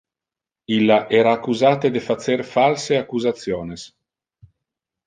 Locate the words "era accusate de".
1.19-2.03